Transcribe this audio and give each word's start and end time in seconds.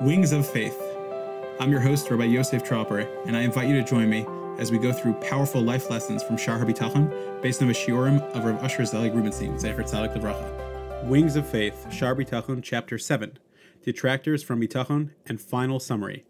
Wings 0.00 0.32
of 0.32 0.48
Faith. 0.48 0.80
I'm 1.60 1.70
your 1.70 1.80
host, 1.80 2.10
Rabbi 2.10 2.24
Yosef 2.24 2.64
Tropper, 2.64 3.00
and 3.26 3.36
I 3.36 3.42
invite 3.42 3.68
you 3.68 3.76
to 3.76 3.86
join 3.86 4.08
me 4.08 4.24
as 4.56 4.70
we 4.72 4.78
go 4.78 4.94
through 4.94 5.12
powerful 5.20 5.60
life 5.60 5.90
lessons 5.90 6.22
from 6.22 6.38
Shar 6.38 6.58
HaBitachon 6.58 7.42
based 7.42 7.60
on 7.60 7.68
the 7.68 7.74
shiurim 7.74 8.22
of 8.34 8.46
Rav 8.46 8.64
Usher 8.64 8.86
Zelig 8.86 9.14
Rubenstein, 9.14 9.56
Zecher 9.56 9.82
Tzadik 9.82 10.16
Levracha. 10.16 11.04
Wings 11.04 11.36
of 11.36 11.46
Faith, 11.46 11.92
Shar 11.92 12.14
Bitachon, 12.14 12.62
Chapter 12.62 12.96
7, 12.96 13.38
Detractors 13.84 14.42
from 14.42 14.58
Bitachon, 14.58 15.10
and 15.26 15.38
Final 15.38 15.78
Summary. 15.78 16.24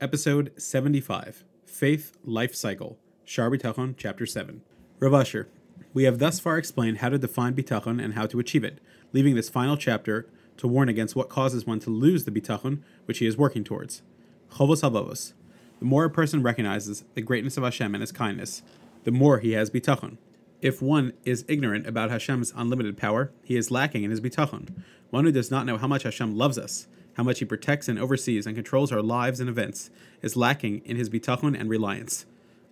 Episode 0.00 0.50
75, 0.60 1.44
Faith 1.64 2.16
Life 2.24 2.56
Cycle, 2.56 2.98
Shar 3.24 3.52
Bitachon, 3.52 3.94
Chapter 3.96 4.26
7. 4.26 4.62
Rav 4.98 5.14
Usher, 5.14 5.46
we 5.94 6.02
have 6.02 6.18
thus 6.18 6.40
far 6.40 6.58
explained 6.58 6.98
how 6.98 7.08
to 7.08 7.18
define 7.18 7.54
Bitachon 7.54 8.02
and 8.02 8.14
how 8.14 8.26
to 8.26 8.40
achieve 8.40 8.64
it, 8.64 8.80
leaving 9.12 9.36
this 9.36 9.48
final 9.48 9.76
chapter 9.76 10.26
to 10.56 10.68
warn 10.68 10.88
against 10.88 11.16
what 11.16 11.28
causes 11.28 11.66
one 11.66 11.80
to 11.80 11.90
lose 11.90 12.24
the 12.24 12.30
Bitachon 12.30 12.82
which 13.06 13.18
he 13.18 13.26
is 13.26 13.36
working 13.36 13.64
towards. 13.64 14.02
Chovos 14.52 14.82
HaLevavos. 14.82 15.32
The 15.78 15.88
more 15.88 16.04
a 16.04 16.10
person 16.10 16.42
recognizes 16.42 17.04
the 17.14 17.22
greatness 17.22 17.56
of 17.56 17.64
Hashem 17.64 17.94
and 17.94 18.02
his 18.02 18.12
kindness, 18.12 18.62
the 19.04 19.10
more 19.10 19.40
he 19.40 19.52
has 19.52 19.70
bitachon. 19.70 20.16
If 20.60 20.80
one 20.80 21.12
is 21.24 21.44
ignorant 21.48 21.88
about 21.88 22.10
Hashem's 22.10 22.52
unlimited 22.54 22.96
power, 22.96 23.32
he 23.42 23.56
is 23.56 23.72
lacking 23.72 24.04
in 24.04 24.12
his 24.12 24.20
bitachon. 24.20 24.68
One 25.10 25.24
who 25.24 25.32
does 25.32 25.50
not 25.50 25.66
know 25.66 25.78
how 25.78 25.88
much 25.88 26.04
Hashem 26.04 26.36
loves 26.36 26.56
us, 26.56 26.86
how 27.14 27.24
much 27.24 27.40
he 27.40 27.44
protects 27.44 27.88
and 27.88 27.98
oversees 27.98 28.46
and 28.46 28.54
controls 28.54 28.92
our 28.92 29.02
lives 29.02 29.40
and 29.40 29.48
events, 29.48 29.90
is 30.22 30.36
lacking 30.36 30.82
in 30.84 30.96
his 30.96 31.10
bitachon 31.10 31.58
and 31.58 31.68
reliance. 31.68 32.26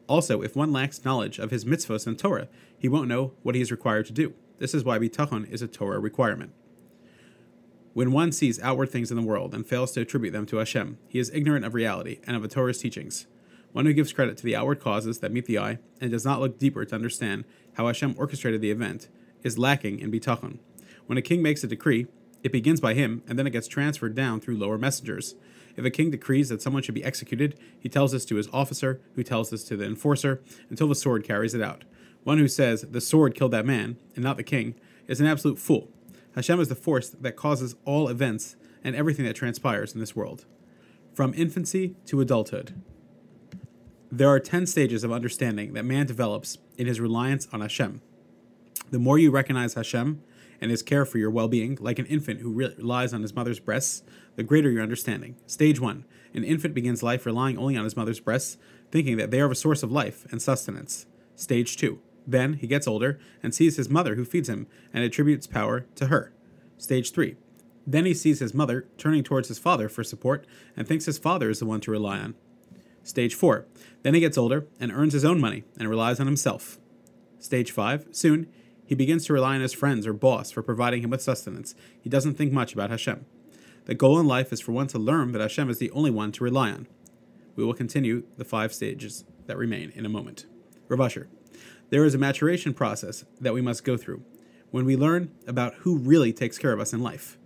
Also, 0.06 0.40
if 0.40 0.54
one 0.54 0.72
lacks 0.72 1.04
knowledge 1.04 1.40
of 1.40 1.50
his 1.50 1.64
mitzvos 1.64 2.06
and 2.06 2.16
Torah, 2.16 2.48
he 2.78 2.88
won't 2.88 3.08
know 3.08 3.32
what 3.42 3.56
he 3.56 3.60
is 3.60 3.72
required 3.72 4.06
to 4.06 4.12
do. 4.12 4.34
This 4.58 4.72
is 4.72 4.84
why 4.84 4.98
bitachon 5.00 5.50
is 5.50 5.62
a 5.62 5.66
Torah 5.66 5.98
requirement. 5.98 6.52
When 7.92 8.12
one 8.12 8.30
sees 8.30 8.60
outward 8.60 8.90
things 8.90 9.10
in 9.10 9.16
the 9.16 9.22
world 9.22 9.52
and 9.52 9.66
fails 9.66 9.90
to 9.92 10.02
attribute 10.02 10.32
them 10.32 10.46
to 10.46 10.58
Hashem, 10.58 10.98
he 11.08 11.18
is 11.18 11.30
ignorant 11.34 11.64
of 11.64 11.74
reality 11.74 12.20
and 12.24 12.36
of 12.36 12.42
the 12.42 12.48
Torah's 12.48 12.78
teachings. 12.78 13.26
One 13.72 13.84
who 13.84 13.92
gives 13.92 14.12
credit 14.12 14.36
to 14.36 14.44
the 14.44 14.54
outward 14.54 14.78
causes 14.78 15.18
that 15.18 15.32
meet 15.32 15.46
the 15.46 15.58
eye 15.58 15.78
and 16.00 16.08
does 16.08 16.24
not 16.24 16.40
look 16.40 16.56
deeper 16.56 16.84
to 16.84 16.94
understand 16.94 17.44
how 17.74 17.88
Hashem 17.88 18.14
orchestrated 18.16 18.60
the 18.60 18.70
event 18.70 19.08
is 19.42 19.58
lacking 19.58 19.98
in 19.98 20.12
bitachon. 20.12 20.58
When 21.06 21.18
a 21.18 21.22
king 21.22 21.42
makes 21.42 21.64
a 21.64 21.66
decree, 21.66 22.06
it 22.44 22.52
begins 22.52 22.80
by 22.80 22.94
him 22.94 23.24
and 23.26 23.36
then 23.36 23.46
it 23.48 23.50
gets 23.50 23.66
transferred 23.66 24.14
down 24.14 24.40
through 24.40 24.58
lower 24.58 24.78
messengers. 24.78 25.34
If 25.76 25.84
a 25.84 25.90
king 25.90 26.12
decrees 26.12 26.48
that 26.48 26.62
someone 26.62 26.84
should 26.84 26.94
be 26.94 27.04
executed, 27.04 27.58
he 27.78 27.88
tells 27.88 28.12
this 28.12 28.24
to 28.26 28.36
his 28.36 28.48
officer, 28.52 29.00
who 29.16 29.24
tells 29.24 29.50
this 29.50 29.64
to 29.64 29.76
the 29.76 29.86
enforcer, 29.86 30.42
until 30.68 30.88
the 30.88 30.94
sword 30.94 31.24
carries 31.24 31.54
it 31.54 31.62
out. 31.62 31.84
One 32.22 32.38
who 32.38 32.48
says, 32.48 32.82
the 32.82 33.00
sword 33.00 33.34
killed 33.34 33.50
that 33.52 33.66
man, 33.66 33.96
and 34.14 34.22
not 34.22 34.36
the 34.36 34.44
king, 34.44 34.76
is 35.08 35.20
an 35.20 35.26
absolute 35.26 35.58
fool 35.58 35.88
Hashem 36.34 36.60
is 36.60 36.68
the 36.68 36.74
force 36.74 37.08
that 37.08 37.36
causes 37.36 37.74
all 37.84 38.08
events 38.08 38.56
and 38.84 38.94
everything 38.94 39.24
that 39.24 39.36
transpires 39.36 39.92
in 39.92 40.00
this 40.00 40.14
world, 40.14 40.44
from 41.12 41.34
infancy 41.34 41.96
to 42.06 42.20
adulthood. 42.20 42.80
There 44.12 44.28
are 44.28 44.40
10 44.40 44.66
stages 44.66 45.04
of 45.04 45.12
understanding 45.12 45.72
that 45.74 45.84
man 45.84 46.06
develops 46.06 46.58
in 46.76 46.86
his 46.86 47.00
reliance 47.00 47.46
on 47.52 47.60
Hashem. 47.60 48.00
The 48.90 48.98
more 48.98 49.18
you 49.18 49.30
recognize 49.30 49.74
Hashem 49.74 50.22
and 50.60 50.70
his 50.70 50.82
care 50.82 51.04
for 51.04 51.18
your 51.18 51.30
well 51.30 51.48
being, 51.48 51.78
like 51.80 51.98
an 51.98 52.06
infant 52.06 52.40
who 52.40 52.52
relies 52.52 53.12
on 53.14 53.22
his 53.22 53.34
mother's 53.34 53.60
breasts, 53.60 54.02
the 54.36 54.42
greater 54.42 54.70
your 54.70 54.82
understanding. 54.82 55.36
Stage 55.46 55.80
1 55.80 56.04
An 56.34 56.44
infant 56.44 56.74
begins 56.74 57.02
life 57.02 57.26
relying 57.26 57.56
only 57.56 57.76
on 57.76 57.84
his 57.84 57.96
mother's 57.96 58.20
breasts, 58.20 58.56
thinking 58.90 59.16
that 59.16 59.30
they 59.30 59.40
are 59.40 59.50
a 59.50 59.56
source 59.56 59.82
of 59.82 59.92
life 59.92 60.26
and 60.30 60.42
sustenance. 60.42 61.06
Stage 61.36 61.76
2 61.76 62.00
then 62.26 62.54
he 62.54 62.66
gets 62.66 62.86
older 62.86 63.18
and 63.42 63.54
sees 63.54 63.76
his 63.76 63.88
mother 63.88 64.14
who 64.14 64.24
feeds 64.24 64.48
him 64.48 64.66
and 64.92 65.04
attributes 65.04 65.46
power 65.46 65.86
to 65.96 66.06
her. 66.06 66.32
Stage 66.78 67.12
3. 67.12 67.36
Then 67.86 68.06
he 68.06 68.14
sees 68.14 68.40
his 68.40 68.54
mother 68.54 68.86
turning 68.98 69.22
towards 69.22 69.48
his 69.48 69.58
father 69.58 69.88
for 69.88 70.04
support 70.04 70.46
and 70.76 70.86
thinks 70.86 71.06
his 71.06 71.18
father 71.18 71.50
is 71.50 71.58
the 71.58 71.66
one 71.66 71.80
to 71.80 71.90
rely 71.90 72.18
on. 72.18 72.34
Stage 73.02 73.34
4. 73.34 73.66
Then 74.02 74.14
he 74.14 74.20
gets 74.20 74.38
older 74.38 74.66
and 74.78 74.92
earns 74.92 75.12
his 75.12 75.24
own 75.24 75.40
money 75.40 75.64
and 75.78 75.88
relies 75.88 76.20
on 76.20 76.26
himself. 76.26 76.78
Stage 77.38 77.70
5. 77.72 78.08
Soon, 78.12 78.46
he 78.84 78.94
begins 78.94 79.24
to 79.26 79.32
rely 79.32 79.54
on 79.54 79.60
his 79.60 79.72
friends 79.72 80.06
or 80.06 80.12
boss 80.12 80.50
for 80.50 80.62
providing 80.62 81.02
him 81.02 81.10
with 81.10 81.22
sustenance. 81.22 81.74
He 82.00 82.10
doesn't 82.10 82.34
think 82.34 82.52
much 82.52 82.74
about 82.74 82.90
Hashem. 82.90 83.24
The 83.86 83.94
goal 83.94 84.20
in 84.20 84.26
life 84.26 84.52
is 84.52 84.60
for 84.60 84.72
one 84.72 84.88
to 84.88 84.98
learn 84.98 85.32
that 85.32 85.40
Hashem 85.40 85.70
is 85.70 85.78
the 85.78 85.90
only 85.92 86.10
one 86.10 86.32
to 86.32 86.44
rely 86.44 86.70
on. 86.70 86.86
We 87.56 87.64
will 87.64 87.74
continue 87.74 88.24
the 88.36 88.44
five 88.44 88.72
stages 88.72 89.24
that 89.46 89.56
remain 89.56 89.90
in 89.94 90.04
a 90.04 90.10
moment. 90.10 90.46
Rav 90.88 91.00
Usher. 91.00 91.28
There 91.90 92.04
is 92.04 92.14
a 92.14 92.18
maturation 92.18 92.72
process 92.72 93.24
that 93.40 93.52
we 93.52 93.60
must 93.60 93.84
go 93.84 93.96
through 93.96 94.22
when 94.70 94.84
we 94.84 94.94
learn 94.94 95.32
about 95.48 95.74
who 95.78 95.98
really 95.98 96.32
takes 96.32 96.56
care 96.56 96.72
of 96.72 96.78
us 96.78 96.92
in 96.92 97.00
life. 97.00 97.36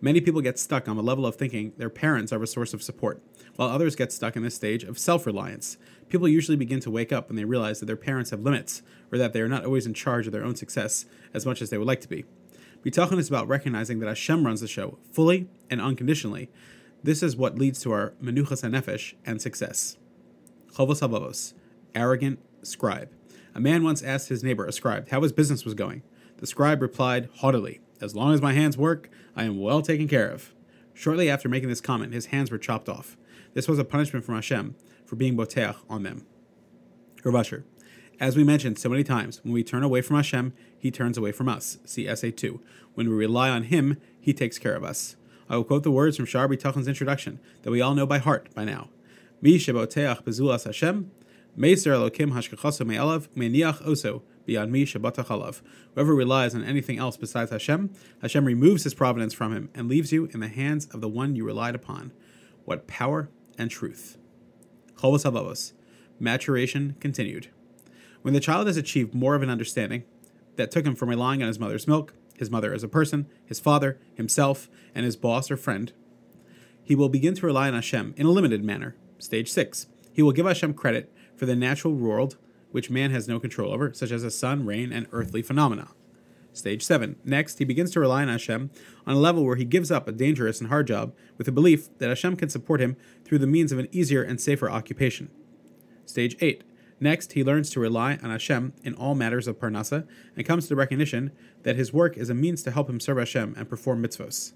Many 0.00 0.20
people 0.20 0.40
get 0.40 0.60
stuck 0.60 0.86
on 0.88 0.96
the 0.96 1.02
level 1.02 1.26
of 1.26 1.34
thinking 1.34 1.72
their 1.76 1.90
parents 1.90 2.32
are 2.32 2.40
a 2.40 2.46
source 2.46 2.72
of 2.72 2.80
support, 2.80 3.20
while 3.56 3.68
others 3.68 3.96
get 3.96 4.12
stuck 4.12 4.36
in 4.36 4.44
this 4.44 4.54
stage 4.54 4.84
of 4.84 5.00
self 5.00 5.26
reliance. 5.26 5.78
People 6.08 6.28
usually 6.28 6.56
begin 6.56 6.78
to 6.78 6.92
wake 6.92 7.12
up 7.12 7.28
when 7.28 7.34
they 7.34 7.44
realize 7.44 7.80
that 7.80 7.86
their 7.86 7.96
parents 7.96 8.30
have 8.30 8.42
limits, 8.42 8.82
or 9.10 9.18
that 9.18 9.32
they 9.32 9.40
are 9.40 9.48
not 9.48 9.64
always 9.64 9.84
in 9.84 9.94
charge 9.94 10.28
of 10.28 10.32
their 10.32 10.44
own 10.44 10.54
success 10.54 11.04
as 11.34 11.44
much 11.44 11.60
as 11.60 11.70
they 11.70 11.78
would 11.78 11.88
like 11.88 12.00
to 12.02 12.08
be. 12.08 12.24
Bitachon 12.84 13.18
is 13.18 13.28
about 13.28 13.48
recognizing 13.48 13.98
that 13.98 14.06
Hashem 14.06 14.46
runs 14.46 14.60
the 14.60 14.68
show 14.68 14.98
fully 15.10 15.48
and 15.68 15.80
unconditionally. 15.80 16.48
This 17.02 17.20
is 17.20 17.36
what 17.36 17.58
leads 17.58 17.80
to 17.80 17.90
our 17.90 18.14
menuchas 18.22 18.62
hanefesh 18.62 19.14
and 19.26 19.42
success. 19.42 19.96
Chovos 20.76 21.54
arrogant 21.96 22.38
scribe. 22.62 23.10
A 23.54 23.60
man 23.60 23.82
once 23.82 24.02
asked 24.02 24.28
his 24.28 24.44
neighbor, 24.44 24.64
a 24.64 24.72
scribe, 24.72 25.08
how 25.10 25.20
his 25.22 25.32
business 25.32 25.64
was 25.64 25.74
going. 25.74 26.02
The 26.38 26.46
scribe 26.46 26.82
replied 26.82 27.28
haughtily, 27.36 27.80
As 28.00 28.14
long 28.14 28.32
as 28.32 28.42
my 28.42 28.52
hands 28.52 28.78
work, 28.78 29.10
I 29.34 29.44
am 29.44 29.60
well 29.60 29.82
taken 29.82 30.08
care 30.08 30.28
of. 30.28 30.54
Shortly 30.94 31.30
after 31.30 31.48
making 31.48 31.68
this 31.68 31.80
comment, 31.80 32.12
his 32.12 32.26
hands 32.26 32.50
were 32.50 32.58
chopped 32.58 32.88
off. 32.88 33.16
This 33.54 33.68
was 33.68 33.78
a 33.78 33.84
punishment 33.84 34.24
from 34.24 34.34
Hashem 34.34 34.76
for 35.04 35.16
being 35.16 35.36
boteach 35.36 35.76
on 35.88 36.02
them. 36.02 36.26
Rav 37.24 37.34
Usher. 37.34 37.64
As 38.20 38.36
we 38.36 38.44
mentioned 38.44 38.78
so 38.78 38.88
many 38.88 39.04
times, 39.04 39.42
when 39.44 39.52
we 39.52 39.62
turn 39.62 39.84
away 39.84 40.00
from 40.00 40.16
Hashem, 40.16 40.52
He 40.76 40.90
turns 40.90 41.16
away 41.16 41.32
from 41.32 41.48
us. 41.48 41.78
See 41.84 42.08
Essay 42.08 42.32
2. 42.32 42.60
When 42.94 43.08
we 43.08 43.14
rely 43.14 43.48
on 43.48 43.64
Him, 43.64 43.96
He 44.20 44.32
takes 44.32 44.58
care 44.58 44.74
of 44.74 44.82
us. 44.82 45.16
I 45.48 45.56
will 45.56 45.64
quote 45.64 45.82
the 45.82 45.90
words 45.90 46.16
from 46.16 46.26
Shar 46.26 46.48
Bitachon's 46.48 46.88
introduction 46.88 47.40
that 47.62 47.70
we 47.70 47.80
all 47.80 47.94
know 47.94 48.06
by 48.06 48.18
heart 48.18 48.48
by 48.54 48.64
now. 48.64 48.90
Mi 49.40 49.56
sheboteach 49.56 50.24
bezulas 50.24 50.64
Hashem, 50.64 51.10
Meser 51.56 51.92
Elokim 51.92 52.32
hashkachaso 52.32 52.86
me'alav, 52.86 53.28
me'niach 53.34 53.82
oso, 53.84 54.22
beyond 54.46 54.72
me 54.72 54.84
Shabbat 54.84 55.60
Whoever 55.94 56.14
relies 56.14 56.54
on 56.54 56.64
anything 56.64 56.98
else 56.98 57.16
besides 57.16 57.50
Hashem, 57.50 57.90
Hashem 58.22 58.44
removes 58.44 58.84
his 58.84 58.94
providence 58.94 59.34
from 59.34 59.54
him 59.54 59.68
and 59.74 59.88
leaves 59.88 60.10
you 60.10 60.26
in 60.32 60.40
the 60.40 60.48
hands 60.48 60.86
of 60.86 61.00
the 61.00 61.08
one 61.08 61.36
you 61.36 61.44
relied 61.44 61.74
upon. 61.74 62.12
What 62.64 62.86
power 62.86 63.28
and 63.58 63.70
truth. 63.70 64.16
Chovos 64.96 65.24
HaLevavos. 65.24 65.72
Maturation 66.18 66.96
continued. 66.98 67.48
When 68.22 68.34
the 68.34 68.40
child 68.40 68.66
has 68.66 68.76
achieved 68.76 69.14
more 69.14 69.34
of 69.34 69.42
an 69.42 69.50
understanding 69.50 70.04
that 70.56 70.70
took 70.70 70.86
him 70.86 70.94
from 70.94 71.10
relying 71.10 71.42
on 71.42 71.48
his 71.48 71.58
mother's 71.58 71.86
milk, 71.86 72.14
his 72.38 72.50
mother 72.50 72.72
as 72.72 72.82
a 72.82 72.88
person, 72.88 73.26
his 73.44 73.60
father, 73.60 73.98
himself, 74.14 74.68
and 74.94 75.04
his 75.04 75.16
boss 75.16 75.50
or 75.50 75.56
friend, 75.56 75.92
he 76.82 76.94
will 76.94 77.08
begin 77.10 77.34
to 77.34 77.46
rely 77.46 77.68
on 77.68 77.74
Hashem 77.74 78.14
in 78.16 78.26
a 78.26 78.30
limited 78.30 78.64
manner. 78.64 78.96
Stage 79.18 79.50
6. 79.50 79.88
He 80.12 80.22
will 80.22 80.32
give 80.32 80.46
Hashem 80.46 80.74
credit 80.74 81.12
for 81.38 81.46
the 81.46 81.56
natural 81.56 81.94
world 81.94 82.36
which 82.70 82.90
man 82.90 83.10
has 83.10 83.28
no 83.28 83.40
control 83.40 83.72
over, 83.72 83.92
such 83.92 84.10
as 84.10 84.22
the 84.22 84.30
sun, 84.30 84.66
rain, 84.66 84.92
and 84.92 85.06
earthly 85.12 85.40
phenomena. 85.40 85.88
Stage 86.52 86.82
7. 86.82 87.16
Next, 87.24 87.58
he 87.58 87.64
begins 87.64 87.90
to 87.92 88.00
rely 88.00 88.22
on 88.22 88.28
Hashem 88.28 88.70
on 89.06 89.14
a 89.14 89.18
level 89.18 89.44
where 89.44 89.56
he 89.56 89.64
gives 89.64 89.90
up 89.90 90.08
a 90.08 90.12
dangerous 90.12 90.60
and 90.60 90.68
hard 90.68 90.88
job 90.88 91.14
with 91.36 91.46
the 91.46 91.52
belief 91.52 91.88
that 91.98 92.08
Hashem 92.08 92.36
can 92.36 92.48
support 92.48 92.80
him 92.80 92.96
through 93.24 93.38
the 93.38 93.46
means 93.46 93.70
of 93.70 93.78
an 93.78 93.88
easier 93.92 94.22
and 94.22 94.40
safer 94.40 94.68
occupation. 94.68 95.30
Stage 96.04 96.36
8. 96.40 96.64
Next, 97.00 97.32
he 97.34 97.44
learns 97.44 97.70
to 97.70 97.80
rely 97.80 98.18
on 98.22 98.30
Hashem 98.30 98.72
in 98.82 98.94
all 98.94 99.14
matters 99.14 99.46
of 99.46 99.60
Parnasa 99.60 100.06
and 100.36 100.44
comes 100.44 100.64
to 100.64 100.70
the 100.70 100.76
recognition 100.76 101.30
that 101.62 101.76
his 101.76 101.92
work 101.92 102.16
is 102.16 102.28
a 102.28 102.34
means 102.34 102.62
to 102.64 102.72
help 102.72 102.90
him 102.90 102.98
serve 102.98 103.18
Hashem 103.18 103.54
and 103.56 103.68
perform 103.68 104.02
mitzvos. 104.02 104.52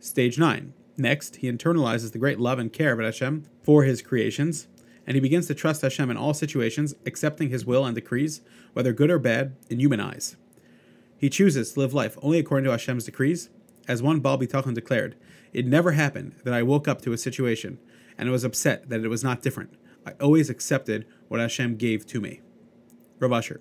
Stage 0.00 0.38
9. 0.38 0.72
Next, 0.96 1.36
he 1.36 1.52
internalizes 1.52 2.12
the 2.12 2.18
great 2.18 2.40
love 2.40 2.58
and 2.58 2.72
care 2.72 2.92
of 2.92 3.00
Hashem 3.00 3.44
for 3.62 3.84
his 3.84 4.00
creations 4.00 4.68
and 5.06 5.14
he 5.14 5.20
begins 5.20 5.46
to 5.46 5.54
trust 5.54 5.82
Hashem 5.82 6.10
in 6.10 6.16
all 6.16 6.34
situations, 6.34 6.94
accepting 7.06 7.50
his 7.50 7.64
will 7.64 7.84
and 7.84 7.94
decrees, 7.94 8.40
whether 8.72 8.92
good 8.92 9.10
or 9.10 9.18
bad, 9.18 9.54
in 9.70 9.78
human 9.78 10.00
eyes. 10.00 10.36
He 11.16 11.30
chooses 11.30 11.72
to 11.72 11.80
live 11.80 11.94
life 11.94 12.18
only 12.22 12.38
according 12.38 12.64
to 12.64 12.72
Hashem's 12.72 13.04
decrees. 13.04 13.48
As 13.88 14.02
one 14.02 14.20
Baal 14.20 14.38
Bitachon 14.38 14.74
declared, 14.74 15.16
It 15.52 15.66
never 15.66 15.92
happened 15.92 16.34
that 16.44 16.52
I 16.52 16.62
woke 16.62 16.88
up 16.88 17.00
to 17.02 17.12
a 17.12 17.18
situation 17.18 17.78
and 18.18 18.30
was 18.30 18.44
upset 18.44 18.88
that 18.88 19.04
it 19.04 19.08
was 19.08 19.22
not 19.22 19.42
different. 19.42 19.74
I 20.04 20.12
always 20.20 20.50
accepted 20.50 21.06
what 21.28 21.40
Hashem 21.40 21.76
gave 21.76 22.06
to 22.06 22.20
me. 22.20 22.40
Rav 23.18 23.32
Usher. 23.32 23.60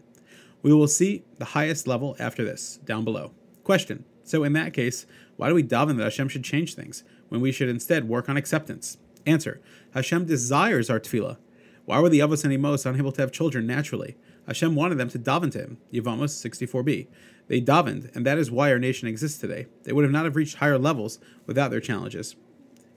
We 0.61 0.73
will 0.73 0.87
see 0.87 1.23
the 1.37 1.45
highest 1.45 1.87
level 1.87 2.15
after 2.19 2.43
this, 2.43 2.79
down 2.83 3.03
below. 3.03 3.31
Question. 3.63 4.03
So 4.23 4.43
in 4.43 4.53
that 4.53 4.73
case, 4.73 5.05
why 5.37 5.49
do 5.49 5.55
we 5.55 5.63
daven 5.63 5.97
that 5.97 6.03
Hashem 6.03 6.29
should 6.29 6.43
change 6.43 6.73
things, 6.73 7.03
when 7.29 7.41
we 7.41 7.51
should 7.51 7.69
instead 7.69 8.07
work 8.07 8.27
on 8.27 8.37
acceptance? 8.37 8.97
Answer 9.25 9.61
Hashem 9.93 10.25
desires 10.25 10.89
our 10.89 10.99
tefillah. 10.99 11.37
Why 11.85 11.99
were 11.99 12.09
the 12.09 12.19
Avos 12.19 12.43
and 12.43 12.53
Imos 12.53 12.85
unable 12.85 13.11
to 13.11 13.21
have 13.21 13.31
children 13.31 13.67
naturally? 13.67 14.15
Hashem 14.47 14.75
wanted 14.75 14.95
them 14.95 15.09
to 15.09 15.19
daven 15.19 15.51
to 15.51 15.59
him. 15.59 15.77
Yevamos 15.93 16.33
64b. 16.33 17.07
They 17.47 17.61
davened, 17.61 18.15
and 18.15 18.25
that 18.25 18.37
is 18.37 18.49
why 18.49 18.71
our 18.71 18.79
nation 18.79 19.07
exists 19.07 19.39
today. 19.39 19.67
They 19.83 19.93
would 19.93 20.03
have 20.03 20.11
not 20.11 20.25
have 20.25 20.35
reached 20.35 20.57
higher 20.57 20.79
levels 20.79 21.19
without 21.45 21.71
their 21.71 21.79
challenges. 21.79 22.35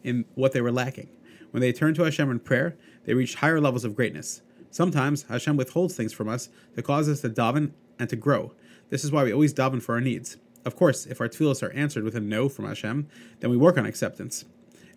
in 0.05 0.25
what 0.37 0.53
they 0.53 0.61
were 0.61 0.73
lacking. 0.73 1.09
When 1.51 1.61
they 1.61 1.73
turned 1.73 1.97
to 1.97 2.05
Hashem 2.05 2.31
in 2.31 2.39
prayer, 2.39 2.77
they 3.05 3.15
reached 3.15 3.37
higher 3.37 3.61
levels 3.61 3.85
of 3.85 3.97
greatness. 3.97 4.43
Sometimes 4.71 5.25
Hashem 5.25 5.57
withholds 5.57 5.97
things 5.97 6.13
from 6.13 6.29
us 6.29 6.49
to 6.77 6.83
cause 6.83 7.09
us 7.09 7.21
to 7.23 7.31
daven 7.31 7.73
and 7.99 8.09
to 8.09 8.17
grow. 8.17 8.53
This 8.91 9.05
is 9.05 9.11
why 9.11 9.25
we 9.25 9.33
always 9.33 9.53
daven 9.55 9.83
for 9.83 9.95
our 9.95 10.01
needs. 10.01 10.37
Of 10.65 10.77
course, 10.77 11.07
if 11.07 11.21
our 11.21 11.29
tefillos 11.29 11.63
are 11.63 11.73
answered 11.73 12.05
with 12.05 12.15
a 12.15 12.21
no 12.21 12.49
from 12.49 12.67
Hashem, 12.67 13.09
then 13.41 13.51
we 13.51 13.57
work 13.57 13.79
on 13.79 13.87
acceptance. 13.87 14.45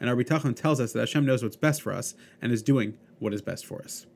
And 0.01 0.09
our 0.09 0.15
bitachon 0.15 0.56
tells 0.56 0.81
us 0.81 0.92
that 0.94 1.00
Hashem 1.00 1.25
knows 1.25 1.44
what's 1.44 1.56
best 1.56 1.81
for 1.81 1.94
us 1.94 2.15
and 2.42 2.51
is 2.51 2.63
doing 2.63 2.98
what 3.19 3.36
is 3.36 3.42
best 3.44 3.68
for 3.68 3.83
us. 3.83 4.07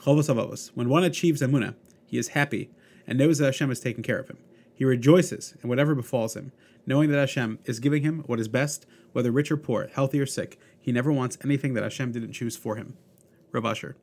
Chovos 0.00 0.28
HaLevavos. 0.28 0.72
When 0.74 0.88
one 0.88 1.04
achieves 1.04 1.40
Emunah, 1.40 1.76
he 2.04 2.18
is 2.18 2.28
happy 2.28 2.70
and 3.06 3.16
knows 3.16 3.38
that 3.38 3.46
Hashem 3.46 3.70
is 3.70 3.78
taking 3.78 4.02
care 4.02 4.18
of 4.18 4.28
him. 4.28 4.38
He 4.74 4.84
rejoices 4.84 5.54
in 5.62 5.68
whatever 5.68 5.94
befalls 5.94 6.34
him, 6.34 6.50
knowing 6.86 7.08
that 7.10 7.18
Hashem 7.20 7.60
is 7.64 7.78
giving 7.78 8.02
him 8.02 8.24
what 8.26 8.40
is 8.40 8.48
best, 8.48 8.84
whether 9.12 9.30
rich 9.30 9.52
or 9.52 9.56
poor, 9.56 9.88
healthy 9.94 10.18
or 10.18 10.26
sick. 10.26 10.58
He 10.80 10.90
never 10.90 11.12
wants 11.12 11.38
anything 11.44 11.74
that 11.74 11.84
Hashem 11.84 12.10
didn't 12.10 12.32
choose 12.32 12.56
for 12.56 12.74
him. 12.74 12.96
Rav 13.52 13.64
Asher. 13.64 13.94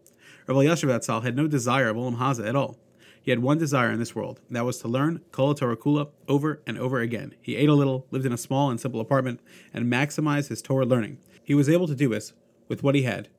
Rav 0.47 0.57
Elyashiv 0.57 0.87
Atzal 0.87 1.23
had 1.23 1.35
no 1.35 1.47
desire 1.47 1.89
of 1.89 1.97
Olam 1.97 2.17
Hazeh 2.17 2.47
at 2.47 2.55
all. 2.55 2.77
He 3.21 3.31
had 3.31 3.39
one 3.39 3.57
desire 3.57 3.91
in 3.91 3.99
this 3.99 4.15
world, 4.15 4.41
and 4.47 4.55
that 4.55 4.65
was 4.65 4.79
to 4.79 4.87
learn 4.87 5.21
Kol 5.31 5.53
Torah 5.53 5.77
Kula 5.77 6.09
over 6.27 6.61
and 6.65 6.77
over 6.77 6.99
again. 6.99 7.35
He 7.41 7.55
ate 7.55 7.69
a 7.69 7.75
little, 7.75 8.07
lived 8.09 8.25
in 8.25 8.33
a 8.33 8.37
small 8.37 8.71
and 8.71 8.79
simple 8.79 8.99
apartment, 8.99 9.39
and 9.73 9.91
maximized 9.91 10.49
his 10.49 10.61
Torah 10.61 10.85
learning. 10.85 11.19
He 11.43 11.53
was 11.53 11.69
able 11.69 11.87
to 11.87 11.95
do 11.95 12.09
this 12.09 12.33
with 12.67 12.81
what 12.81 12.95
he 12.95 13.03
had, 13.03 13.29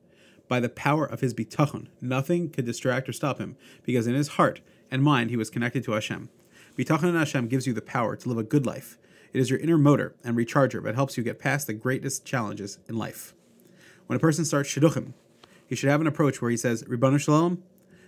by 0.47 0.59
the 0.59 0.69
power 0.69 1.05
of 1.05 1.19
his 1.19 1.33
bitachon. 1.33 1.87
Nothing 1.99 2.49
could 2.49 2.65
distract 2.65 3.09
or 3.09 3.13
stop 3.13 3.39
him, 3.39 3.57
because 3.83 4.07
in 4.07 4.15
his 4.15 4.29
heart 4.29 4.61
and 4.89 5.03
mind 5.03 5.29
he 5.29 5.37
was 5.37 5.49
connected 5.49 5.83
to 5.83 5.91
Hashem. 5.93 6.29
Bitachon 6.77 7.09
in 7.09 7.15
Hashem 7.15 7.47
gives 7.47 7.67
you 7.67 7.73
the 7.73 7.81
power 7.81 8.15
to 8.15 8.29
live 8.29 8.37
a 8.37 8.43
good 8.43 8.65
life. 8.65 8.97
It 9.33 9.39
is 9.39 9.49
your 9.49 9.59
inner 9.59 9.77
motor 9.77 10.15
and 10.23 10.37
recharger 10.37 10.81
that 10.83 10.95
helps 10.95 11.17
you 11.17 11.23
get 11.23 11.39
past 11.39 11.67
the 11.67 11.73
greatest 11.73 12.23
challenges 12.23 12.77
in 12.87 12.97
life. 12.97 13.33
When 14.07 14.15
a 14.15 14.19
person 14.19 14.45
starts 14.45 14.69
shidduchim, 14.69 15.13
he 15.67 15.75
should 15.75 15.89
have 15.89 16.01
an 16.01 16.07
approach 16.07 16.41
where 16.41 16.51
he 16.51 16.57
says, 16.57 16.83
Ribbon 16.87 17.17
Shalom, 17.17 17.63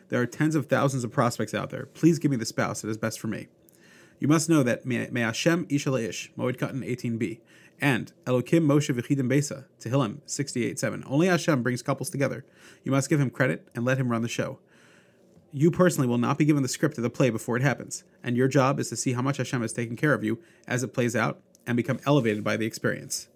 there 0.10 0.22
are 0.22 0.26
tens 0.26 0.56
of 0.56 0.68
thousands 0.68 1.04
of 1.04 1.12
prospects 1.12 1.54
out 1.54 1.70
there. 1.70 1.88
Please 1.88 2.20
give 2.20 2.32
me 2.32 2.38
the 2.38 2.46
spouse 2.46 2.82
that 2.82 2.90
is 2.90 2.98
best 2.98 3.20
for 3.20 3.28
me. 3.28 3.48
You 4.20 4.28
must 4.28 4.50
know 4.50 4.64
that 4.64 4.86
May 4.86 5.22
Hashem 5.22 5.68
Ish 5.70 5.88
Ish, 5.88 6.32
Moed 6.38 6.58
Katan 6.58 6.88
18b, 6.88 7.40
and 7.82 8.14
Elokim 8.26 8.66
Moshe 8.66 8.96
V'chidim 8.96 9.28
Besa, 9.28 9.66
Tehillim 9.80 10.22
68.7. 10.26 11.04
Only 11.06 11.28
Hashem 11.28 11.64
brings 11.64 11.82
couples 11.82 12.10
together. 12.10 12.46
You 12.84 12.92
must 12.92 13.10
give 13.10 13.20
him 13.20 13.30
credit 13.30 13.68
and 13.76 13.84
let 13.84 13.98
him 13.98 14.10
run 14.10 14.22
the 14.22 14.30
show. 14.30 14.60
You 15.52 15.72
personally 15.72 16.08
will 16.08 16.18
not 16.18 16.38
be 16.38 16.46
given 16.46 16.64
the 16.64 16.70
script 16.70 16.98
of 16.98 17.04
the 17.04 17.10
play 17.10 17.30
before 17.30 17.58
it 17.58 17.64
happens, 17.64 18.04
and 18.24 18.36
your 18.36 18.48
job 18.48 18.80
is 18.80 18.90
to 18.90 18.96
see 18.96 19.14
how 19.14 19.22
much 19.22 19.38
Hashem 19.38 19.62
has 19.62 19.74
taken 19.74 19.96
care 19.96 20.14
of 20.14 20.24
you 20.24 20.40
as 20.68 20.84
it 20.84 20.94
plays 20.94 21.16
out 21.16 21.40
and 21.66 21.78
become 21.78 22.00
elevated 22.06 22.44
by 22.44 22.58
the 22.58 22.66
experience. 22.66 23.28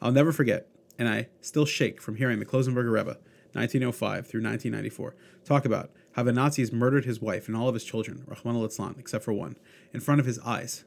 I'll 0.00 0.12
never 0.12 0.32
forget, 0.32 0.66
and 0.98 1.08
I 1.08 1.28
still 1.40 1.66
shake 1.66 2.00
from 2.00 2.16
hearing 2.16 2.38
the 2.38 2.46
Klausenberger 2.46 2.92
Rebbe, 2.92 3.18
1905 3.52 4.26
through 4.26 4.42
1994, 4.42 5.14
talk 5.44 5.64
about 5.64 5.90
how 6.12 6.22
the 6.22 6.32
Nazis 6.32 6.72
murdered 6.72 7.04
his 7.04 7.20
wife 7.20 7.48
and 7.48 7.56
all 7.56 7.68
of 7.68 7.74
his 7.74 7.84
children, 7.84 8.24
Rahman 8.26 8.56
al 8.56 8.94
except 8.98 9.24
for 9.24 9.32
one, 9.32 9.56
in 9.92 10.00
front 10.00 10.20
of 10.20 10.26
his 10.26 10.38
eyes. 10.40 10.84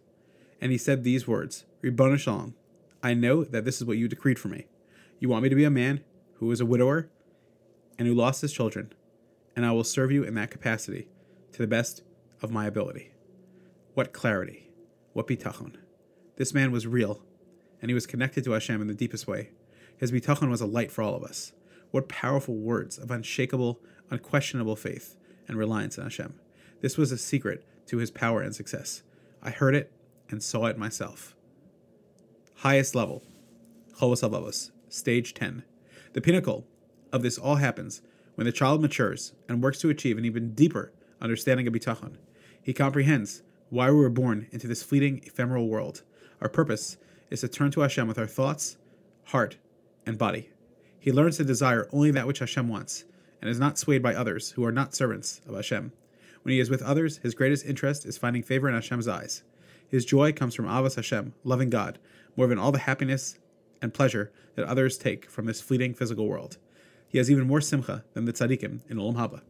And 0.59 0.71
he 0.71 0.77
said 0.77 1.03
these 1.03 1.27
words, 1.27 1.65
Ribbon 1.81 2.17
Shalom, 2.17 2.55
I 3.01 3.13
know 3.13 3.43
that 3.43 3.65
this 3.65 3.77
is 3.77 3.85
what 3.85 3.97
you 3.97 4.07
decreed 4.07 4.37
for 4.37 4.47
me. 4.47 4.67
You 5.19 5.29
want 5.29 5.43
me 5.43 5.49
to 5.49 5.55
be 5.55 5.63
a 5.63 5.71
man 5.71 6.03
who 6.35 6.51
is 6.51 6.59
a 6.59 6.65
widower 6.65 7.09
and 7.97 8.07
who 8.07 8.13
lost 8.13 8.41
his 8.41 8.53
children, 8.53 8.93
and 9.55 9.65
I 9.65 9.71
will 9.71 9.83
serve 9.83 10.11
you 10.11 10.23
in 10.23 10.35
that 10.35 10.51
capacity 10.51 11.07
to 11.53 11.59
the 11.59 11.67
best 11.67 12.03
of 12.41 12.51
my 12.51 12.65
ability. 12.65 13.11
What 13.93 14.13
clarity, 14.13 14.69
what 15.13 15.27
bitachon. 15.27 15.75
This 16.37 16.53
man 16.53 16.71
was 16.71 16.87
real, 16.87 17.23
and 17.81 17.89
he 17.89 17.93
was 17.93 18.07
connected 18.07 18.43
to 18.43 18.51
Hashem 18.51 18.81
in 18.81 18.87
the 18.87 18.93
deepest 18.93 19.27
way. 19.27 19.51
His 19.97 20.11
bitachon 20.11 20.49
was 20.49 20.61
a 20.61 20.65
light 20.65 20.91
for 20.91 21.01
all 21.03 21.15
of 21.15 21.23
us. 21.23 21.51
What 21.91 22.09
powerful 22.09 22.55
words 22.55 22.97
of 22.97 23.11
unshakable, 23.11 23.79
unquestionable 24.11 24.75
faith 24.75 25.15
and 25.47 25.57
reliance 25.57 25.97
on 25.97 26.03
Hashem. 26.03 26.35
This 26.81 26.97
was 26.97 27.11
a 27.11 27.17
secret 27.17 27.65
to 27.87 27.97
his 27.97 28.11
power 28.11 28.41
and 28.41 28.55
success. 28.55 29.01
I 29.41 29.49
heard 29.49 29.75
it 29.75 29.91
and 30.29 30.43
saw 30.43 30.65
it 30.65 30.77
myself. 30.77 31.35
Highest 32.57 32.93
level, 32.93 33.23
Chovos 33.99 34.71
stage 34.89 35.33
10. 35.33 35.63
The 36.13 36.21
pinnacle 36.21 36.65
of 37.11 37.23
this 37.23 37.37
all 37.37 37.55
happens 37.55 38.01
when 38.35 38.45
the 38.45 38.51
child 38.51 38.81
matures 38.81 39.33
and 39.47 39.63
works 39.63 39.79
to 39.79 39.89
achieve 39.89 40.17
an 40.17 40.25
even 40.25 40.53
deeper 40.53 40.91
understanding 41.21 41.67
of 41.67 41.73
bitachon. 41.73 42.17
He 42.61 42.73
comprehends 42.73 43.41
why 43.69 43.89
we 43.89 43.97
were 43.97 44.09
born 44.09 44.47
into 44.51 44.67
this 44.67 44.83
fleeting, 44.83 45.21
ephemeral 45.25 45.67
world. 45.67 46.03
Our 46.41 46.49
purpose 46.49 46.97
is 47.29 47.41
to 47.41 47.47
turn 47.47 47.71
to 47.71 47.81
Hashem 47.81 48.07
with 48.07 48.19
our 48.19 48.27
thoughts, 48.27 48.77
heart, 49.25 49.57
and 50.05 50.17
body. 50.17 50.49
He 50.99 51.11
learns 51.11 51.37
to 51.37 51.43
desire 51.43 51.87
only 51.91 52.11
that 52.11 52.27
which 52.27 52.39
Hashem 52.39 52.67
wants, 52.67 53.05
and 53.41 53.49
is 53.49 53.59
not 53.59 53.77
swayed 53.77 54.03
by 54.03 54.13
others 54.13 54.51
who 54.51 54.63
are 54.63 54.71
not 54.71 54.93
servants 54.93 55.41
of 55.47 55.55
Hashem. 55.55 55.91
When 56.43 56.53
he 56.53 56.59
is 56.59 56.69
with 56.69 56.81
others, 56.81 57.17
his 57.17 57.35
greatest 57.35 57.65
interest 57.65 58.05
is 58.05 58.17
finding 58.17 58.43
favor 58.43 58.69
in 58.69 58.75
Hashem's 58.75 59.07
eyes. 59.07 59.43
His 59.87 60.05
joy 60.05 60.31
comes 60.31 60.55
from 60.55 60.65
Ahavas 60.65 60.95
Hashem, 60.95 61.33
loving 61.43 61.69
God, 61.69 61.99
more 62.37 62.47
than 62.47 62.57
all 62.57 62.71
the 62.71 62.79
happiness 62.79 63.37
and 63.81 63.93
pleasure 63.93 64.31
that 64.55 64.65
others 64.65 64.97
take 64.97 65.29
from 65.29 65.45
this 65.45 65.61
fleeting 65.61 65.93
physical 65.93 66.27
world. 66.27 66.57
He 67.07 67.17
has 67.17 67.29
even 67.29 67.47
more 67.47 67.61
simcha 67.61 68.05
than 68.13 68.25
the 68.25 68.33
tzaddikim 68.33 68.81
in 68.89 68.97
Olam 68.97 69.15
Haba. 69.15 69.41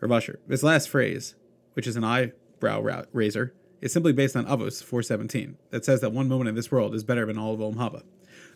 Rav 0.00 0.12
Asher, 0.12 0.40
this 0.46 0.62
last 0.62 0.88
phrase, 0.88 1.34
which 1.74 1.86
is 1.86 1.96
an 1.96 2.04
eyebrow 2.04 3.04
raiser, 3.12 3.54
is 3.80 3.92
simply 3.92 4.12
based 4.12 4.34
on 4.34 4.46
Avos 4.46 4.82
417, 4.82 5.58
that 5.70 5.84
says 5.84 6.00
that 6.00 6.12
one 6.12 6.28
moment 6.28 6.48
in 6.48 6.54
this 6.54 6.70
world 6.70 6.94
is 6.94 7.04
better 7.04 7.26
than 7.26 7.36
all 7.36 7.52
of 7.52 7.60
Olam 7.60 7.76
Haba. 7.76 8.02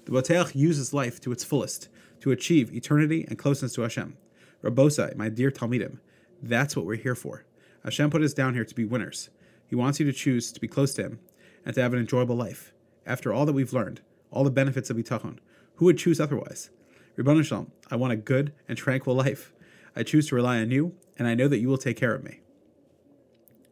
The 0.07 0.13
Boteach 0.13 0.55
uses 0.55 0.95
life 0.95 1.21
to 1.21 1.33
its 1.33 1.45
fullest 1.45 1.89
to 2.21 2.31
achieve 2.31 2.75
eternity 2.75 3.27
and 3.29 3.39
closeness 3.39 3.75
to 3.75 3.83
Hashem. 3.83 4.17
Rabosai, 4.63 5.15
my 5.17 5.29
dear 5.29 5.51
Talmidim, 5.51 5.99
that's 6.43 6.77
what 6.77 6.85
we're 6.85 6.97
here 6.97 7.15
for. 7.15 7.45
Hashem 7.85 8.11
put 8.11 8.23
us 8.23 8.35
down 8.35 8.55
here 8.55 8.65
to 8.65 8.75
be 8.75 8.85
winners. 8.85 9.31
He 9.67 9.77
wants 9.77 10.01
you 10.01 10.07
to 10.07 10.13
choose 10.13 10.51
to 10.53 10.61
be 10.61 10.69
close 10.69 10.95
to 10.95 11.03
Him 11.03 11.21
and 11.65 11.75
to 11.75 11.83
have 11.83 11.93
an 11.93 12.01
enjoyable 12.01 12.37
life. 12.37 12.73
After 13.07 13.33
all 13.33 13.47
that 13.47 13.53
we've 13.53 13.73
learned, 13.73 14.01
all 14.31 14.45
the 14.45 14.51
benefits 14.51 14.91
of 14.91 14.97
bitachon, 14.97 15.39
who 15.77 15.85
would 15.85 15.99
choose 15.99 16.21
otherwise? 16.21 16.71
Ribbon 17.17 17.43
Shalom, 17.43 17.73
I 17.91 17.97
want 17.97 18.13
a 18.13 18.17
good 18.17 18.53
and 18.69 18.77
tranquil 18.77 19.15
life. 19.15 19.53
I 19.95 20.03
choose 20.03 20.29
to 20.29 20.35
rely 20.35 20.61
on 20.61 20.71
you, 20.71 20.95
and 21.19 21.27
I 21.27 21.35
know 21.35 21.49
that 21.49 21.59
you 21.59 21.69
will 21.69 21.79
take 21.79 21.97
care 21.97 22.15
of 22.15 22.25
me. 22.25 22.41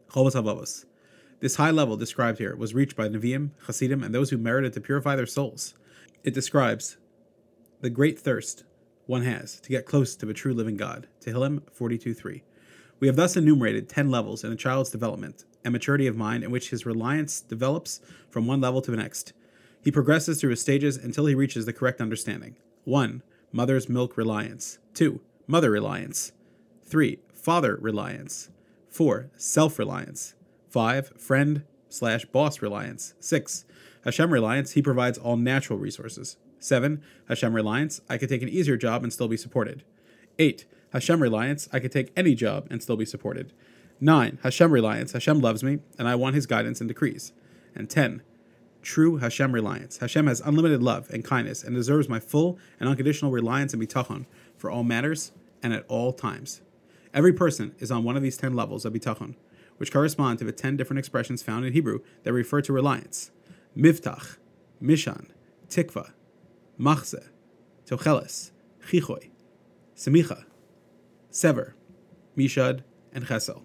Chovos 0.09 0.35
HaLevavos. 0.35 0.85
This 1.39 1.57
high 1.57 1.71
level 1.71 1.97
described 1.97 2.39
here 2.39 2.55
was 2.55 2.73
reached 2.73 2.95
by 2.95 3.09
Nevi'im, 3.09 3.51
Hasidim, 3.67 4.03
and 4.03 4.15
those 4.15 4.29
who 4.29 4.37
merited 4.37 4.73
to 4.73 4.81
purify 4.81 5.15
their 5.15 5.25
souls. 5.25 5.75
It 6.23 6.33
describes 6.33 6.97
the 7.81 7.89
great 7.89 8.17
thirst 8.17 8.63
one 9.07 9.23
has 9.23 9.59
to 9.61 9.69
get 9.69 9.85
close 9.85 10.15
to 10.15 10.25
the 10.25 10.33
true 10.33 10.53
living 10.53 10.77
God. 10.77 11.07
Tehillim 11.21 11.61
42.3. 11.77 12.41
We 12.99 13.07
have 13.07 13.15
thus 13.15 13.35
enumerated 13.35 13.89
10 13.89 14.11
levels 14.11 14.43
in 14.43 14.51
a 14.51 14.55
child's 14.55 14.89
development, 14.89 15.45
and 15.63 15.71
maturity 15.71 16.07
of 16.07 16.15
mind 16.15 16.43
in 16.43 16.51
which 16.51 16.69
his 16.69 16.85
reliance 16.85 17.41
develops 17.41 18.01
from 18.29 18.47
one 18.47 18.61
level 18.61 18.81
to 18.81 18.91
the 18.91 18.97
next. 18.97 19.33
He 19.83 19.91
progresses 19.91 20.39
through 20.39 20.51
his 20.51 20.61
stages 20.61 20.97
until 20.97 21.25
he 21.25 21.35
reaches 21.35 21.65
the 21.65 21.73
correct 21.73 22.01
understanding. 22.01 22.55
1. 22.83 23.21
Mother's 23.51 23.87
milk 23.87 24.17
reliance. 24.17 24.79
2. 24.93 25.21
Mother 25.47 25.71
reliance. 25.71 26.33
3. 26.83 27.19
Father 27.33 27.77
reliance. 27.79 28.49
4. 28.89 29.29
Self 29.37 29.79
reliance. 29.79 30.35
5. 30.69 31.13
Friend 31.17 31.63
slash 31.89 32.25
boss 32.25 32.61
reliance. 32.61 33.13
6. 33.19 33.65
Hashem 34.03 34.31
reliance, 34.31 34.71
he 34.71 34.81
provides 34.81 35.17
all 35.17 35.37
natural 35.37 35.79
resources. 35.79 36.37
7. 36.59 37.01
Hashem 37.27 37.53
reliance, 37.53 38.01
I 38.09 38.17
could 38.17 38.29
take 38.29 38.41
an 38.41 38.49
easier 38.49 38.77
job 38.77 39.03
and 39.03 39.11
still 39.11 39.27
be 39.27 39.37
supported. 39.37 39.83
8. 40.39 40.65
Hashem 40.93 41.21
reliance, 41.21 41.67
I 41.73 41.79
could 41.79 41.91
take 41.91 42.11
any 42.15 42.35
job 42.35 42.67
and 42.69 42.81
still 42.81 42.97
be 42.97 43.05
supported. 43.05 43.53
9. 43.99 44.39
Hashem 44.43 44.71
reliance. 44.71 45.11
Hashem 45.11 45.39
loves 45.39 45.63
me, 45.63 45.79
and 45.97 46.07
I 46.07 46.15
want 46.15 46.35
his 46.35 46.45
guidance 46.45 46.79
and 46.79 46.87
decrees. 46.87 47.33
And 47.75 47.89
10. 47.89 48.21
True 48.81 49.17
Hashem 49.17 49.51
reliance. 49.51 49.97
Hashem 49.97 50.27
has 50.27 50.39
unlimited 50.41 50.81
love 50.81 51.09
and 51.09 51.25
kindness 51.25 51.63
and 51.63 51.75
deserves 51.75 52.07
my 52.07 52.19
full 52.19 52.57
and 52.79 52.87
unconditional 52.87 53.31
reliance 53.31 53.73
and 53.73 53.81
bitachon 53.81 54.25
for 54.55 54.69
all 54.71 54.83
matters 54.83 55.31
and 55.61 55.73
at 55.73 55.85
all 55.87 56.13
times. 56.13 56.61
Every 57.13 57.33
person 57.33 57.75
is 57.79 57.91
on 57.91 58.03
one 58.03 58.15
of 58.15 58.23
these 58.23 58.37
10 58.37 58.53
levels 58.53 58.85
of 58.85 58.93
bitachon, 58.93 59.35
which 59.77 59.91
correspond 59.91 60.39
to 60.39 60.45
the 60.45 60.51
10 60.51 60.77
different 60.77 60.99
expressions 60.99 61.43
found 61.43 61.65
in 61.65 61.73
Hebrew 61.73 61.99
that 62.23 62.33
refer 62.33 62.61
to 62.61 62.73
reliance. 62.73 63.31
Mivtach, 63.75 64.37
Mishan, 64.81 65.31
Tikva, 65.69 66.11
Machze, 66.79 67.29
Tocheles, 67.85 68.51
Chichoy, 68.87 69.29
Semicha, 69.95 70.45
Sever, 71.31 71.75
Mishad, 72.37 72.83
and 73.11 73.25
Chesel. 73.25 73.63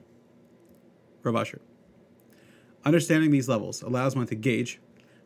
Rav 1.22 1.36
Asher. 1.36 1.60
Understanding 2.84 3.30
these 3.30 3.48
levels 3.48 3.82
allows 3.82 4.16
one 4.16 4.26
to 4.26 4.34
gauge 4.34 4.80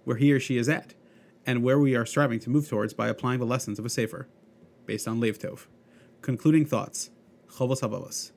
where 0.05 0.17
he 0.17 0.33
or 0.33 0.41
she 0.41 0.59
is 0.59 0.69
at 0.69 0.95
and 1.47 1.63
where 1.63 1.79
we 1.79 1.95
are 1.95 2.05
striving 2.05 2.41
to 2.41 2.51
move 2.51 2.69
towards 2.69 2.93
by 2.93 3.09
applying 3.09 3.39
the 3.39 3.47
lessons 3.47 3.79
of 3.79 3.87
a 3.87 3.89
Sefer, 3.89 4.27
based 4.85 5.07
on 5.07 5.21
Lev 5.21 5.39
Tov. 5.39 5.67
Concluding 6.23 6.67
thoughts, 6.67 7.11
Chovos 7.49 7.81
HaLevavos. 7.81 8.33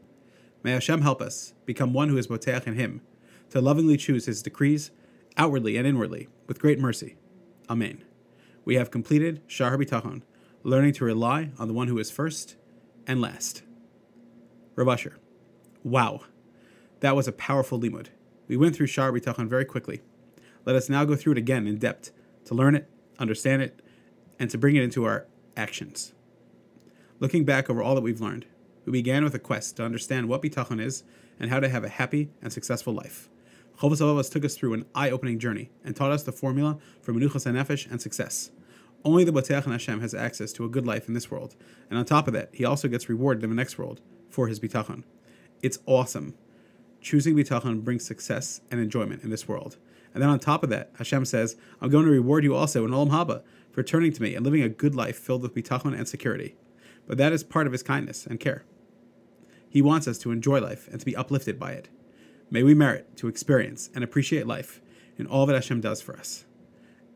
May 0.61 0.71
Hashem 0.71 1.01
help 1.01 1.21
us 1.21 1.53
become 1.65 1.91
one 1.91 2.09
who 2.09 2.17
is 2.17 2.27
Boteach 2.27 2.67
in 2.67 2.75
Him, 2.75 3.01
to 3.49 3.61
lovingly 3.61 3.97
choose 3.97 4.25
His 4.25 4.43
decrees, 4.43 4.91
outwardly 5.37 5.75
and 5.75 5.87
inwardly, 5.87 6.27
with 6.47 6.59
great 6.59 6.79
mercy. 6.79 7.15
Amen. 7.67 8.03
We 8.65 8.75
have 8.75 8.91
completed 8.91 9.41
Shahar 9.47 9.77
Bitachon, 9.77 10.21
learning 10.63 10.93
to 10.93 11.05
rely 11.05 11.51
on 11.57 11.67
the 11.67 11.73
one 11.73 11.87
who 11.87 11.97
is 11.97 12.11
first 12.11 12.55
and 13.07 13.21
last. 13.21 13.63
Usher, 14.77 15.17
wow, 15.83 16.21
that 17.01 17.15
was 17.15 17.27
a 17.27 17.33
powerful 17.33 17.79
limud. 17.79 18.07
We 18.47 18.55
went 18.55 18.75
through 18.75 18.87
Shahar 18.87 19.11
Bitachon 19.11 19.47
very 19.47 19.65
quickly. 19.65 20.01
Let 20.65 20.75
us 20.75 20.89
now 20.89 21.03
go 21.03 21.15
through 21.15 21.33
it 21.33 21.37
again 21.37 21.67
in 21.67 21.77
depth 21.77 22.11
to 22.45 22.53
learn 22.53 22.75
it, 22.75 22.89
understand 23.17 23.61
it, 23.61 23.81
and 24.39 24.49
to 24.49 24.57
bring 24.57 24.75
it 24.75 24.83
into 24.83 25.05
our 25.05 25.25
actions. 25.57 26.13
Looking 27.19 27.43
back 27.43 27.69
over 27.69 27.83
all 27.83 27.95
that 27.95 28.01
we've 28.01 28.21
learned, 28.21 28.45
we 28.85 28.93
began 28.93 29.23
with 29.23 29.35
a 29.35 29.39
quest 29.39 29.75
to 29.77 29.83
understand 29.83 30.29
what 30.29 30.41
bitachon 30.41 30.81
is 30.81 31.03
and 31.39 31.49
how 31.49 31.59
to 31.59 31.69
have 31.69 31.83
a 31.83 31.89
happy 31.89 32.29
and 32.41 32.51
successful 32.51 32.93
life. 32.93 33.29
Chovos 33.79 34.01
HaLevavos 34.01 34.29
took 34.29 34.43
us 34.43 34.55
through 34.55 34.73
an 34.73 34.85
eye-opening 34.93 35.39
journey 35.39 35.69
and 35.85 35.95
taught 35.95 36.11
us 36.11 36.23
the 36.23 36.33
formula 36.33 36.77
for 37.01 37.13
menuchas 37.13 37.49
hanefesh 37.49 37.89
and 37.89 38.01
success. 38.01 38.51
Only 39.05 39.23
the 39.23 39.31
Boteach 39.31 39.63
and 39.63 39.71
Hashem 39.71 40.01
has 40.01 40.13
access 40.13 40.51
to 40.53 40.65
a 40.65 40.69
good 40.69 40.85
life 40.85 41.07
in 41.07 41.13
this 41.13 41.31
world, 41.31 41.55
and 41.89 41.97
on 41.97 42.03
top 42.03 42.27
of 42.27 42.33
that, 42.33 42.49
he 42.51 42.65
also 42.65 42.89
gets 42.89 43.07
rewarded 43.07 43.41
in 43.41 43.49
the 43.49 43.55
next 43.55 43.77
world 43.77 44.01
for 44.29 44.49
his 44.49 44.59
bitachon. 44.59 45.03
It's 45.61 45.79
awesome. 45.85 46.33
Choosing 46.99 47.35
bitachon 47.35 47.81
brings 47.81 48.05
success 48.05 48.59
and 48.69 48.81
enjoyment 48.81 49.23
in 49.23 49.29
this 49.29 49.47
world. 49.47 49.77
And 50.13 50.21
then 50.21 50.29
on 50.29 50.39
top 50.39 50.61
of 50.61 50.69
that, 50.71 50.91
Hashem 50.97 51.23
says, 51.23 51.55
I'm 51.79 51.89
going 51.89 52.05
to 52.05 52.11
reward 52.11 52.43
you 52.43 52.55
also 52.55 52.83
in 52.83 52.91
Olam 52.91 53.11
Haba 53.11 53.43
for 53.71 53.81
turning 53.81 54.11
to 54.11 54.21
me 54.21 54.35
and 54.35 54.43
living 54.43 54.61
a 54.61 54.67
good 54.67 54.95
life 54.95 55.17
filled 55.17 55.43
with 55.43 55.55
bitachon 55.55 55.97
and 55.97 56.05
security. 56.05 56.55
But 57.07 57.17
that 57.17 57.31
is 57.31 57.45
part 57.45 57.65
of 57.65 57.71
his 57.71 57.83
kindness 57.83 58.25
and 58.25 58.41
care. 58.41 58.65
He 59.69 59.81
wants 59.81 60.05
us 60.05 60.17
to 60.19 60.31
enjoy 60.31 60.59
life 60.59 60.89
and 60.91 60.99
to 60.99 61.05
be 61.05 61.15
uplifted 61.15 61.57
by 61.57 61.71
it. 61.71 61.87
May 62.51 62.63
we 62.63 62.73
merit 62.73 63.15
to 63.17 63.27
experience 63.27 63.89
and 63.93 64.03
appreciate 64.03 64.47
life 64.47 64.81
in 65.17 65.27
all 65.27 65.45
that 65.45 65.53
Hashem 65.53 65.81
does 65.81 66.01
for 66.01 66.17
us. 66.17 66.45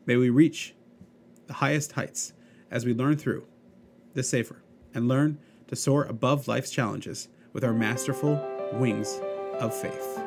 May 0.06 0.16
we 0.16 0.30
reach 0.30 0.74
the 1.46 1.54
highest 1.54 1.92
heights 1.92 2.32
as 2.70 2.84
we 2.84 2.94
learn 2.94 3.16
through 3.16 3.44
the 4.14 4.22
Sefer 4.22 4.62
and 4.94 5.08
learn 5.08 5.38
to 5.68 5.76
soar 5.76 6.04
above 6.04 6.46
life's 6.46 6.70
challenges 6.70 7.28
with 7.52 7.64
our 7.64 7.72
masterful 7.72 8.40
wings 8.74 9.20
of 9.58 9.74
faith. 9.74 10.20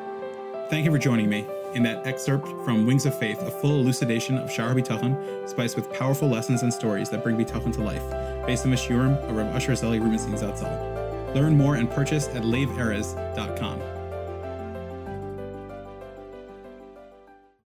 Thank 0.68 0.84
you 0.84 0.90
for 0.90 0.98
joining 0.98 1.30
me 1.30 1.46
in 1.74 1.82
that 1.84 2.06
excerpt 2.06 2.48
from 2.64 2.86
Wings 2.86 3.06
of 3.06 3.18
Faith, 3.18 3.40
a 3.42 3.50
full 3.50 3.80
elucidation 3.80 4.36
of 4.36 4.50
Shahar 4.50 4.74
Bitachon, 4.74 5.48
spiced 5.48 5.76
with 5.76 5.92
powerful 5.92 6.28
lessons 6.28 6.62
and 6.62 6.72
stories 6.72 7.08
that 7.10 7.22
bring 7.22 7.36
Bitachon 7.36 7.72
to 7.74 7.82
life, 7.82 8.46
based 8.46 8.64
on 8.64 8.70
the 8.70 8.76
Shiurim 8.76 9.16
of 9.28 9.36
Rav 9.36 9.54
Usher 9.54 9.74
Zelig 9.74 10.02
Rubenstein 10.02 10.34
Zatzal. 10.34 11.34
Learn 11.34 11.56
more 11.56 11.76
and 11.76 11.90
purchase 11.90 12.28
at 12.28 12.42
laveerez.com. 12.42 13.97